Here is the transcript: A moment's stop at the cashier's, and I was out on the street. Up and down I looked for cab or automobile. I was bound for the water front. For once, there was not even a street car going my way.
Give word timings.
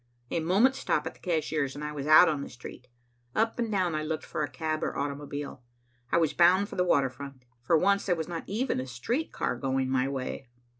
A 0.31 0.39
moment's 0.39 0.79
stop 0.79 1.05
at 1.05 1.13
the 1.13 1.19
cashier's, 1.19 1.75
and 1.75 1.83
I 1.83 1.91
was 1.91 2.07
out 2.07 2.27
on 2.27 2.41
the 2.41 2.49
street. 2.49 2.87
Up 3.35 3.59
and 3.59 3.71
down 3.71 3.93
I 3.93 4.01
looked 4.01 4.25
for 4.25 4.43
cab 4.47 4.83
or 4.83 4.97
automobile. 4.97 5.61
I 6.11 6.17
was 6.17 6.33
bound 6.33 6.69
for 6.69 6.75
the 6.75 6.83
water 6.83 7.11
front. 7.11 7.45
For 7.61 7.77
once, 7.77 8.07
there 8.07 8.15
was 8.15 8.27
not 8.27 8.45
even 8.49 8.79
a 8.79 8.87
street 8.87 9.31
car 9.31 9.55
going 9.55 9.91
my 9.91 10.07
way. 10.07 10.47